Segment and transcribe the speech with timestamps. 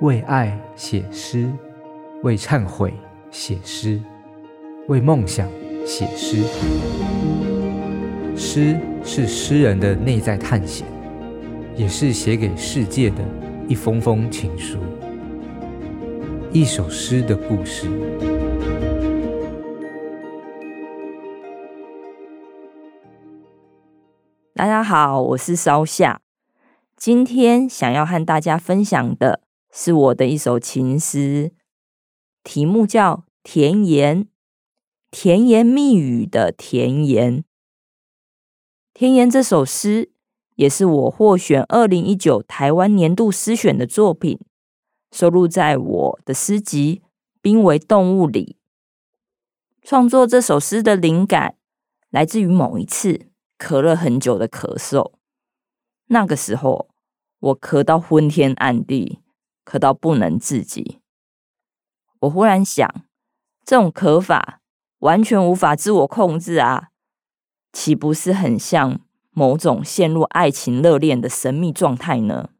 [0.00, 1.48] 为爱写诗，
[2.24, 2.92] 为忏悔
[3.30, 4.02] 写诗，
[4.88, 5.48] 为梦想
[5.86, 6.42] 写诗。
[8.36, 10.84] 诗是诗人的内在探险，
[11.76, 13.18] 也是写给世界的
[13.68, 14.78] 一封封情书。
[16.52, 17.88] 一首诗的故事。
[24.54, 26.20] 大家好，我是烧夏。
[26.96, 29.40] 今天想要和大家分享的
[29.76, 31.52] 是我的一首情诗，
[32.44, 34.24] 题目叫《甜言》，
[35.10, 37.44] 甜言蜜语的甜言。
[38.92, 40.12] 甜言这首诗
[40.54, 44.38] 也是我获选二零一九台湾年度诗选的作品，
[45.10, 47.02] 收录在我的诗集
[47.42, 48.56] 《濒危动物》里。
[49.82, 51.56] 创作这首诗的灵感
[52.10, 53.26] 来自于某一次。
[53.56, 55.14] 咳了很久的咳嗽，
[56.06, 56.90] 那个时候
[57.38, 59.20] 我咳到昏天暗地，
[59.64, 61.00] 咳到不能自己。
[62.20, 62.88] 我忽然想，
[63.64, 64.60] 这种咳法
[64.98, 66.90] 完全无法自我控制啊，
[67.72, 72.50] 岂不是很像某种陷入爱情热恋的神秘状态呢？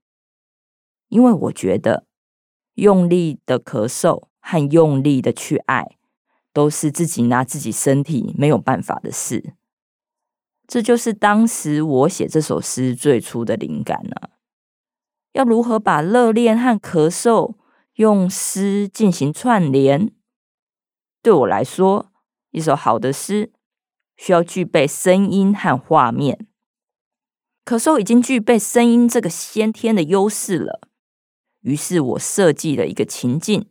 [1.08, 2.06] 因为我觉得，
[2.74, 5.96] 用力的咳嗽和用力的去爱，
[6.52, 9.54] 都是自己拿自己身体没有办法的事。
[10.66, 14.30] 这就是当时我写这首诗最初的灵感呢。
[15.34, 17.56] 要如何把热恋和咳嗽
[17.94, 20.12] 用诗进行串联？
[21.20, 22.12] 对我来说，
[22.50, 23.52] 一首好的诗
[24.16, 26.46] 需要具备声音和画面。
[27.64, 30.88] 咳嗽已经具备声音这个先天的优势了，
[31.62, 33.68] 于是我设计了一个情境：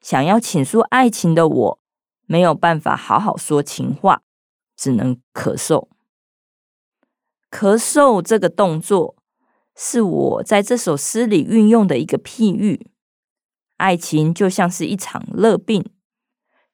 [0.00, 1.80] 想要倾诉爱情的我，
[2.26, 4.22] 没有办法好好说情话。
[4.76, 5.88] 只能咳嗽。
[7.50, 9.16] 咳嗽这个动作
[9.76, 12.90] 是我在这首诗里运用的一个譬喻。
[13.76, 15.84] 爱情就像是一场热病，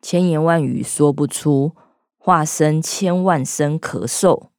[0.00, 1.74] 千言万语说不出，
[2.16, 4.50] 化身千万声咳嗽。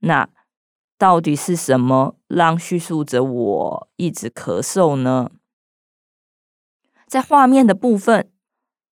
[0.00, 0.28] 那
[0.98, 5.30] 到底是什么让叙述者我一直咳嗽呢？
[7.06, 8.30] 在画面的部分，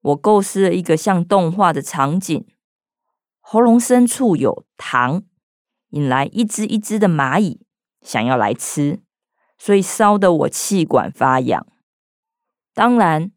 [0.00, 2.47] 我构思了一个像动画的场景。
[3.41, 5.25] 喉咙深处有糖，
[5.91, 7.62] 引来一只一只的蚂蚁，
[8.02, 9.00] 想要来吃，
[9.58, 11.66] 所以烧得我气管发痒。
[12.74, 13.32] 当然，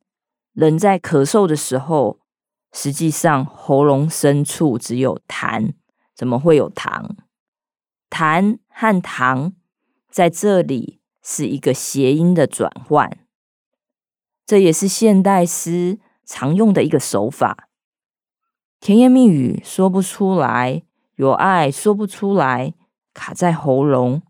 [0.54, 2.20] 人在咳嗽的时候，
[2.72, 5.74] 实际上喉咙深处只有痰，
[6.16, 7.16] 怎么会有糖？
[8.10, 9.54] 痰和糖
[10.10, 13.20] 在这里是一个谐音的转换，
[14.46, 17.68] 这也是现代诗常用的一个手法。
[18.80, 20.84] 甜言蜜语说不出来，
[21.16, 22.74] 有爱说不出来，
[23.14, 24.22] 卡在喉咙，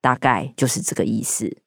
[0.00, 1.58] 大概就是这个意思。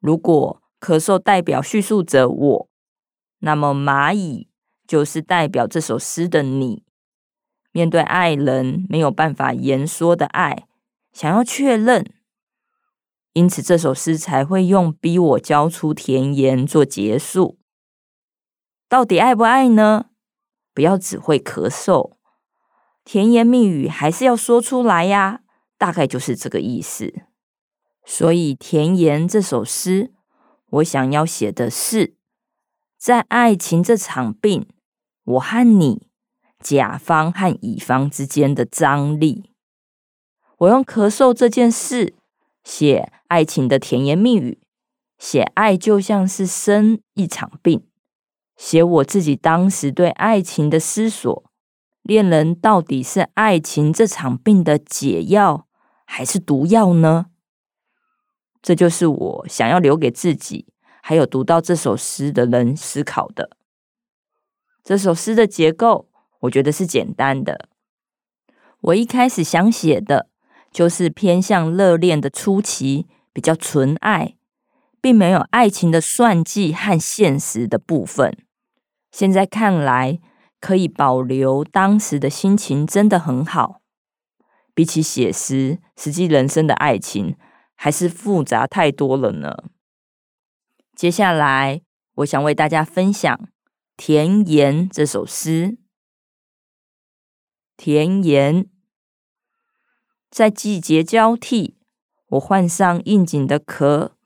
[0.00, 2.68] 如果咳嗽代表叙述者我，
[3.40, 4.48] 那么蚂蚁
[4.86, 6.84] 就是代表这首诗的你。
[7.72, 10.66] 面对爱人没有办法言说的爱，
[11.12, 12.12] 想要确认，
[13.34, 17.58] 因此这首诗才会用逼我交出甜言做结束。
[18.88, 20.06] 到底爱不爱呢？
[20.72, 22.12] 不要只会咳嗽，
[23.04, 25.42] 甜言蜜语还是要说出来呀，
[25.78, 27.14] 大概就是这个意思。
[28.04, 30.12] 所以《甜言》这首诗，
[30.70, 32.14] 我想要写的是，
[32.98, 34.66] 在爱情这场病，
[35.24, 36.08] 我和你，
[36.58, 39.52] 甲方和乙方之间的张力。
[40.58, 42.14] 我用咳嗽这件事
[42.64, 44.58] 写爱情的甜言蜜语，
[45.18, 47.86] 写爱就像是生一场病。
[48.56, 51.44] 写我自己当时对爱情的思索，
[52.02, 55.67] 恋人到底是爱情这场病的解药
[56.10, 57.26] 还是毒药呢？
[58.62, 60.66] 这就是我想要留给自己，
[61.02, 63.50] 还有读到这首诗的人思考的。
[64.82, 66.08] 这首诗的结构，
[66.40, 67.68] 我觉得是简单的。
[68.80, 70.30] 我一开始想写的
[70.72, 74.36] 就是偏向热恋的初期，比较纯爱，
[75.02, 78.34] 并没有爱情的算计和现实的部分。
[79.12, 80.18] 现在看来，
[80.58, 83.82] 可以保留当时的心情，真的很好。
[84.78, 87.36] 比起写诗，实际人生的爱情
[87.74, 89.64] 还是复杂太多了呢。
[90.94, 91.82] 接下来，
[92.18, 93.36] 我想为大家分享
[93.96, 95.78] 《田言》这首诗。
[97.76, 98.70] 田言，
[100.30, 101.76] 在季节交替，
[102.28, 104.16] 我换上应景的壳，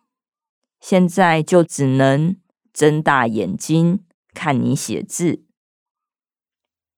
[0.78, 2.37] 现在就只能
[2.75, 4.05] 睁大眼睛。
[4.34, 5.46] 看你写字，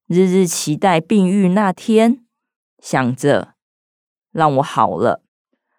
[0.08, 2.23] 日日期待病愈那天，
[2.84, 3.54] 想着
[4.30, 5.24] 让我好了，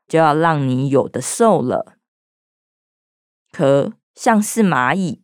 [0.07, 1.99] 就要让你有的受了。
[3.51, 5.23] 可像是蚂蚁，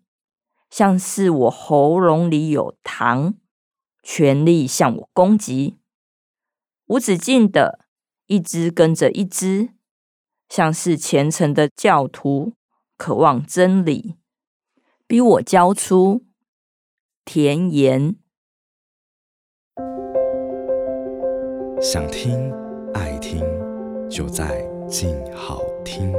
[0.69, 3.33] 像是我喉咙里有糖，
[4.03, 5.79] 全力向我攻击，
[6.85, 7.79] 无止境的，
[8.27, 9.73] 一只跟着一只，
[10.47, 12.53] 像是虔诚的教徒，
[12.95, 14.17] 渴望真理，
[15.07, 16.27] 逼我交出
[17.25, 18.20] 甜言。
[21.81, 22.53] 想听
[22.93, 23.43] 爱听，
[24.07, 26.13] 就在静好听。